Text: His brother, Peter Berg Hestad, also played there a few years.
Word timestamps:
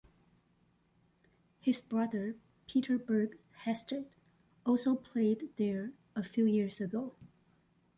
His 1.59 1.79
brother, 1.79 2.35
Peter 2.65 2.97
Berg 2.97 3.37
Hestad, 3.65 4.05
also 4.65 4.95
played 4.95 5.49
there 5.57 5.91
a 6.15 6.23
few 6.23 6.45
years. 6.45 6.81